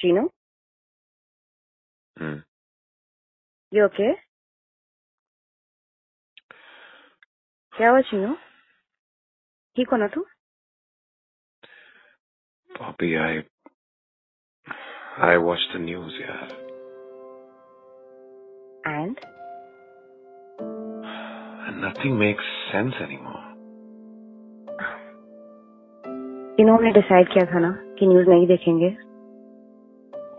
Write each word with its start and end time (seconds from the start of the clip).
Gino? 0.00 0.30
Hmm. 2.16 2.40
You 3.72 3.84
okay? 3.84 4.12
क्या 7.72 7.90
हुआ 7.90 8.00
Chino 8.08 8.34
ठीक 9.76 9.88
हो 9.90 9.96
ना 9.96 10.06
तू 10.14 10.20
पापी 12.70 13.14
I 13.24 13.38
I 15.28 15.36
watch 15.46 15.66
the 15.74 15.80
news 15.80 16.16
यार 16.22 16.52
and 18.86 19.20
nothing 21.84 22.18
makes 22.18 22.50
sense 22.72 23.00
any 23.02 23.16
more 23.26 23.48
इन्होंने 26.60 26.92
डिसाइड 26.92 27.32
किया 27.32 27.44
था 27.52 27.58
ना 27.58 27.70
कि 27.98 28.06
न्यूज़ 28.06 28.28
नहीं 28.28 28.46
देखेंगे 28.46 28.96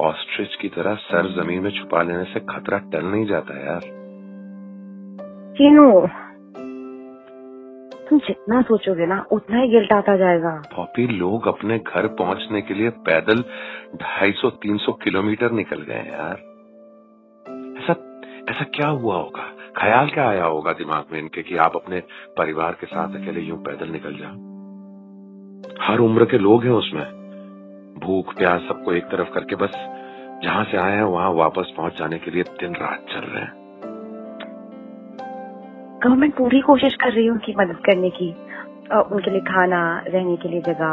ऑस्ट्रिच 0.00 0.54
की 0.54 0.68
तरह 0.68 0.94
सर 0.94 1.42
ज़मीन 1.42 1.62
में 1.62 1.70
छुपा 1.70 2.02
लेने 2.02 2.24
से 2.24 2.40
खतरा 2.40 2.78
टल 2.78 3.06
नहीं 3.06 3.26
जाता 3.26 3.60
यार। 3.60 3.80
चीनू 5.56 6.08
तुम 8.10 8.18
जितना 8.18 8.62
सोचोगे 8.62 9.06
ना 9.06 9.26
उतना 9.32 9.58
ही 9.58 9.68
गिल्ट 9.68 9.92
आता 9.92 10.16
जाएगा। 10.16 10.62
पॉपी 10.76 11.06
लोग 11.06 11.48
अपने 11.48 11.78
घर 11.78 12.06
पहुँचने 12.06 12.62
के 12.62 12.74
लिए 12.74 12.90
पैदल 12.90 13.44
250-300 13.94 14.92
किलोमीटर 14.92 15.50
निकल 15.50 15.82
गए 15.82 15.94
हैं 15.94 16.12
यार। 16.12 16.38
ऐसा 17.78 17.92
ऐसा 18.48 18.64
क्या 18.64 18.88
हुआ 18.88 19.16
होगा? 19.16 19.42
ख्याल 19.78 20.08
क्या 20.08 20.28
आया 20.28 20.44
होगा 20.44 20.72
दिमाग 20.72 21.04
में 21.12 21.18
इनके 21.20 21.42
कि 21.42 21.56
आप 21.56 21.76
अपने 21.76 22.00
परिवार 22.38 22.72
के 22.72 22.86
साथ 22.86 23.08
अकेले 23.08 23.40
यूँ 23.40 23.58
पैदल 23.58 23.88
निकल 23.88 24.14
जाओ? 24.14 24.34
हर 25.82 25.98
उम्र 25.98 26.24
के 26.24 26.38
लोग 26.38 26.64
हैं 26.64 26.72
उसमें। 26.72 27.19
भूख 28.00 28.34
प्यास 28.38 28.60
सबको 28.68 28.92
एक 28.92 29.04
तरफ़ 29.06 29.30
करके 29.34 29.56
बस 29.56 29.72
जहाँ 30.42 30.64
से 30.64 30.76
आए 30.78 30.96
हैं 30.96 31.08
वहाँ 31.12 31.30
वापस 31.34 31.72
पहुँच 31.76 31.98
जाने 31.98 32.18
के 32.18 32.30
लिए 32.30 32.42
दिन 32.60 32.74
रात 32.74 33.04
चल 33.10 33.24
रहे 33.24 33.42
हैं। 33.42 33.52
गवर्नमेंट 36.02 36.34
पूरी 36.36 36.60
कोशिश 36.62 36.94
कर 37.02 37.12
रही 37.12 37.24
है 37.24 37.30
उनकी 37.30 37.54
मदद 37.58 37.82
करने 37.86 38.10
की 38.12 38.30
उनके 38.90 39.30
लिए 39.30 39.40
खाना 39.48 39.80
रहने 40.06 40.36
के 40.36 40.48
लिए 40.48 40.60
जगह 40.62 40.92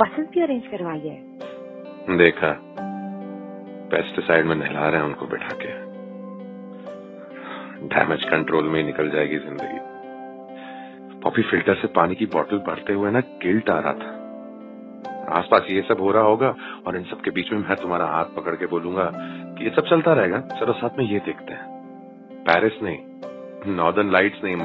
बसेस 0.00 0.26
भी 0.34 0.40
अरेंज 0.40 0.66
करवाई 0.66 1.00
है। 1.00 2.16
देखा 2.18 2.50
पेस्टिसाइड 3.90 4.46
में 4.46 4.54
नहला 4.56 4.88
रहे 4.88 5.00
हैं 5.00 5.06
उनको 5.06 5.26
बैठा 5.26 5.54
के। 5.62 5.72
डैमेज 7.88 8.24
कंट्रोल 8.30 8.64
में 8.64 8.78
ही 8.80 8.84
निकल 8.86 9.10
जाएगी 9.10 9.38
ज़िंदगी। 9.38 9.80
पॉपी 11.22 11.42
फ़िल्टर 11.42 11.74
से 11.74 11.88
पानी 11.96 12.14
की 12.14 12.26
बोतल 12.28 12.58
भरते 12.66 12.92
हुए 12.92 13.10
ना 13.10 13.20
गिल्ट 13.42 13.70
आ 13.70 13.78
रहा 13.78 13.92
था। 13.94 14.13
आसपास 15.30 15.66
ये 15.70 15.82
सब 15.88 16.00
हो 16.00 16.10
रहा 16.12 16.22
होगा 16.24 16.54
और 16.86 16.96
इन 16.96 17.04
सब 17.04 17.20
के 17.20 17.30
बीच 17.30 17.52
में 17.52 17.58
मैं 17.60 17.76
तुम्हारा 17.76 18.06
हाथ 18.06 18.34
पकड़ 18.36 18.54
के 18.54 18.66
बोलूँगा 18.68 19.10
कि 19.14 19.64
ये 19.64 19.70
सब 19.70 19.88
चलता 19.90 20.12
रहेगा। 20.12 20.38
चलो 20.60 20.72
साथ 20.74 20.98
में 20.98 21.04
ये 21.04 21.18
देखते 21.26 21.52
हैं। 21.52 21.72
पेरिस 22.46 22.82
नहीं 22.82 23.74
नॉर्दर्न 23.76 24.10
लाइट्स 24.12 24.42
नहीं 24.44 24.56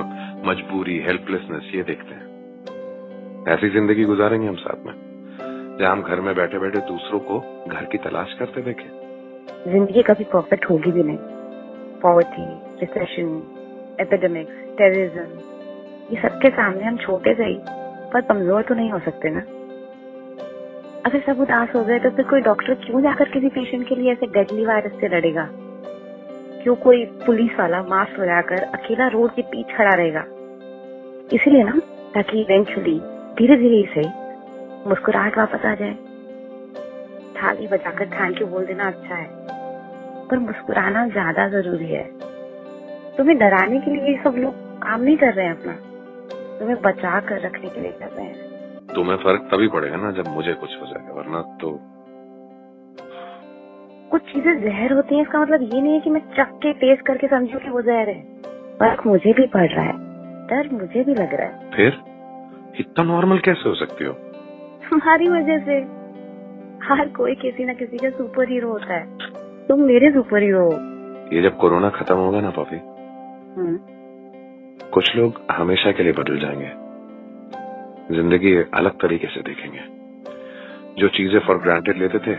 मजबूरी 0.45 0.97
हेल्पलेसनेस 1.01 1.71
ये 1.75 1.83
देखते 1.83 2.13
हैं। 2.13 2.27
ऐसी 3.47 3.69
ज़िंदगी 3.69 4.03
गुजारेंगे 4.05 4.47
हम 4.47 4.55
साथ 4.57 4.85
में, 4.85 4.93
जहाँ 5.79 5.91
हम 5.91 6.01
घर 6.03 6.21
में 6.21 6.33
बैठे 6.35 6.59
बैठे 6.59 6.79
दूसरों 6.87 7.19
को 7.21 7.39
घर 7.67 7.85
की 7.91 7.97
तलाश 7.99 8.33
करते 8.39 8.61
देखें। 8.61 8.89
ज़िंदगी 9.65 10.01
कभी 10.03 10.23
परफेक्ट 10.33 10.69
होगी 10.69 10.91
भी 10.91 11.03
नहीं। 11.03 11.17
पॉवर्टी 12.01 12.47
रिसेशन 12.81 13.31
एपिडेमिक्स 14.01 14.51
टेररिज्म 14.77 15.47
ये 16.11 16.21
सबके 16.21 16.49
सामने 16.51 16.83
हम 16.83 16.97
छोटे 16.97 17.33
से 17.33 17.45
ही, 17.45 17.57
पर 18.11 18.21
कमज़ोर 18.23 18.61
तो 18.63 18.75
नहीं 18.75 18.91
हो 18.91 18.99
सकते 18.99 19.29
ना? 19.29 19.41
अगर 21.05 21.19
सब 21.25 21.39
उदास 21.41 21.69
हो 21.75 21.83
गए 21.83 21.99
तो 21.99 22.09
फिर 22.09 22.25
कोई 22.25 22.41
डॉक्टर 22.41 22.73
क्यों 22.75 23.01
जाकर 23.01 23.29
किसी 23.29 23.49
पेशेंट 23.49 23.87
के 23.87 23.95
लिए 23.95 24.11
ऐसे 24.11 24.27
डेडली 24.27 24.65
वायरस 24.65 24.99
से 25.01 25.07
लड़ेगा? 25.07 25.47
क्यों 26.63 26.75
कोई 26.77 27.05
पुलिस 27.25 27.59
वाला 27.59 27.81
मास्क 27.83 28.19
लगाकर 28.19 28.63
अकेला 28.73 29.07
रोड 29.07 29.31
के 29.31 29.41
पीछे 29.43 29.73
खड़ा 29.73 29.93
रहेगा? 29.93 30.23
इसीलिए 31.33 31.63
ना, 31.63 31.79
ताकि 32.13 32.41
इवेंचुअली 32.41 32.99
धीरे 33.37 33.57
धीरे 33.57 33.83
से 33.93 34.01
मुस्कुराहट 34.89 35.37
वापस 35.37 35.65
आ 35.65 35.73
जाए। 35.75 35.93
थाली 37.35 37.67
बजाकर 37.67 38.09
थैंक 38.09 38.41
यू 38.41 38.47
बोल 38.47 38.65
देना 38.65 38.87
अच्छा 38.87 39.15
है, 39.15 39.27
पर 40.29 40.39
मुस्कुराना 40.39 41.07
ज़्यादा 41.07 41.47
ज़रूरी 41.49 41.87
है। 41.87 42.03
तुम्हें 43.17 43.37
डराने 43.37 43.79
के 43.79 43.95
लिए 43.95 44.17
सब 44.23 44.35
लोग 44.37 44.53
काम 44.81 45.01
नहीं 45.01 45.17
कर 45.17 45.33
रहे 45.33 45.45
हैं 45.45 45.57
अपना। 45.59 45.73
तुम्हें 46.59 46.81
बचा 46.81 47.19
कर 47.19 47.41
रखने 47.41 47.69
के 47.69 47.81
लिए 47.81 47.91
कर 47.91 48.09
रहे 48.09 48.25
हैं। 48.25 48.48
तुम्हें 48.95 49.17
फ़र्क 49.17 49.49
तभी 49.53 49.67
पड़ेगा 49.67 49.95
ना 49.95 50.11
जब 50.11 50.27
मुझे 50.27 50.53
कुछ 50.53 50.69
हो 50.81 50.85
जाएगा 50.85 51.13
वरना 51.13 51.41
तो 51.41 51.79
कुछ 54.11 54.21
चीज़ें 54.21 54.61
जहर 54.61 54.93
होती 54.93 55.15
हैं 55.15 55.21
इसका 55.21 55.41
मतलब 55.41 55.61
ये 55.61 55.81
नहीं 55.81 55.93
है 55.93 55.99
कि 55.99 56.09
मैं 56.09 56.21
चख 56.37 56.53
के 56.53 56.73
टेस्ट 56.73 57.05
करके 57.05 57.27
समझू 57.27 57.59
कि 57.59 57.69
वो 57.69 57.81
जहर 57.81 58.09
है। 58.09 58.21
फ़र्क 58.79 59.07
मुझे 59.07 59.33
भी 59.33 59.47
पड़ 59.47 59.67
रहा 59.71 59.85
है 59.85 59.93
डर 60.47 60.69
मुझे 60.73 61.03
भी 61.03 61.13
लग 61.13 61.33
रहा 61.33 61.47
है। 61.47 61.71
फिर? 61.71 61.99
इतना 62.79 63.03
नॉर्मल 63.03 63.39
कैसे 63.39 63.69
हो 63.69 63.75
सकती 63.75 64.05
हो? 64.05 64.13
तुम्हारी 64.89 65.29
वजह 65.29 65.59
से। 65.59 65.77
हर 66.85 67.07
कोई 67.07 67.35
किसी 67.35 67.65
न 67.65 67.73
किसी 67.73 67.97
का 67.97 68.09
सुपर 68.09 68.49
हीरो 68.49 68.71
होता 68.71 68.93
है। 68.93 69.17
तुम 69.67 69.79
मेरे 69.79 70.11
सुपर 70.11 70.43
हीरो 70.43 70.63
हो। 70.65 70.71
ये 71.33 71.41
जब 71.41 71.57
कोरोना 71.57 71.89
खत्म 71.89 72.15
होगा 72.15 72.41
ना 72.41 72.49
पॉपी 72.49 72.75
हम्म, 73.57 73.79
कुछ 74.93 75.15
लोग 75.15 75.41
हमेशा 75.51 75.91
के 75.91 76.03
लिए 76.03 76.13
बदल 76.13 76.39
जाएँगे। 76.39 76.71
ज़िंदगी 78.09 78.55
अलग 78.75 78.93
तरीके 79.01 79.27
से 79.27 79.41
देखेंगे। 79.43 79.81
जो 80.97 81.07
चीज़ें 81.17 81.39
फॉर 81.39 81.57
ग्रांटेड 81.57 81.97
लेते 81.97 82.19
थे 82.19 82.35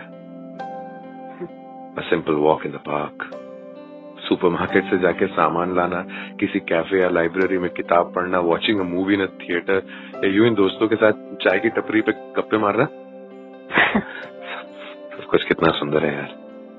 simple 2.08 2.34
walk 2.36 2.64
in 2.66 2.72
the 2.72 2.81
park 2.86 3.31
supermarket 4.20 4.84
से 4.84 4.98
जाके 4.98 5.26
सामान 5.28 5.75
लाना, 5.76 6.00
किसी 6.41 6.60
कैफ़े 6.62 7.00
या 7.00 7.08
लाइब्रेरी 7.08 7.58
में 7.58 7.70
किताब 7.70 8.12
पढ़ना 8.14 8.38
watching 8.41 8.81
a 8.81 8.84
movie 8.84 9.14
in 9.14 9.26
theatre 9.41 9.82
या 10.16 10.31
यूँ 10.31 10.47
इन 10.47 10.54
दोस्तों 10.54 10.88
के 10.88 10.97
साथ 10.97 11.12
चाय 11.42 11.58
की 11.58 11.69
टपरी 11.70 12.00
पे 12.00 12.12
गप्पे 12.37 12.58
मारना। 12.58 12.84
सब 15.14 15.25
कुछ 15.31 15.44
कितना 15.44 15.70
सुंदर 15.70 16.04
है 16.06 16.14
यार। 16.14 16.34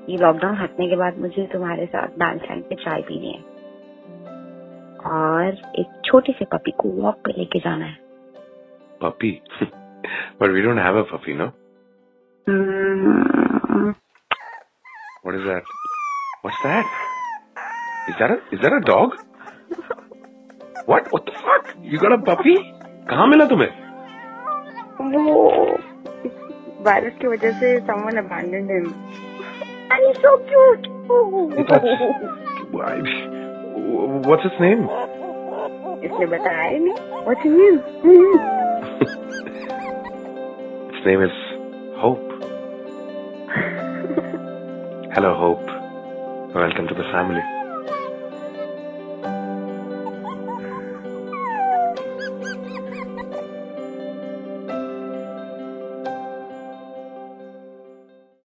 ये 0.08 0.16
लॉकडाउन 0.16 0.56
हटने 0.56 0.88
के 0.88 0.96
बाद 0.96 1.18
मुझे 1.18 1.46
तुम्हारे 1.52 1.86
साथ 1.86 2.18
लाइन 2.18 2.60
पे 2.60 2.74
चाय 2.74 3.02
पीनी 3.02 3.32
है। 3.32 3.40
और 5.12 5.56
एक 5.78 6.00
छोटे 6.04 6.32
से 6.32 6.44
पपी 6.52 6.70
को 6.70 6.88
वॉक 7.02 7.16
पे 7.24 7.32
लेके 7.38 7.58
जाना 7.58 7.84
है। 7.84 7.96
puppy. 9.01 9.41
but 10.39 10.51
we 10.51 10.61
don't 10.61 10.77
have 10.77 10.95
a 10.95 11.03
puppy, 11.03 11.33
no? 11.33 11.47
Hmm, 12.49 13.93
What 15.23 15.35
is 15.35 15.45
that? 15.45 15.61
What's 16.43 16.61
that? 16.63 16.85
Is 18.09 18.15
that 18.19 18.31
a 18.31 18.37
is 18.55 18.61
that 18.61 18.73
a 18.73 18.81
dog? 18.89 19.15
What? 20.85 21.07
What 21.11 21.25
the 21.25 21.33
fuck? 21.45 21.71
You 21.81 21.99
got 21.99 22.13
a 22.13 22.21
puppy? 22.29 22.55
कहाँ 23.09 23.27
मिला 23.27 23.45
तुम्हें? 23.45 23.69
वो 25.01 25.49
virus 26.85 27.13
की 27.21 27.27
वजह 27.27 27.59
से 27.59 27.79
someone 27.87 28.17
abandoned 28.21 28.71
him. 28.75 28.87
And 29.91 30.05
he's 30.05 30.21
so 30.23 30.31
cute. 30.51 30.87
ये 31.57 31.63
तो- 31.63 32.17
Why- 32.71 33.01
What's 34.29 34.47
its 34.49 34.59
name? 34.61 34.81
इसने 36.05 36.25
बताया 36.25 36.69
ही 36.69 36.79
नहीं. 36.79 36.95
What's 37.27 37.45
his 37.45 37.57
name? 37.57 38.60
its 38.82 38.98
name 41.06 41.22
is 41.22 41.30
Hope. 41.98 42.18
Hello, 45.14 45.34
Hope. 45.38 45.64
Welcome 46.52 46.88
to 46.88 46.94
the 46.94 47.04
family. 47.12 47.61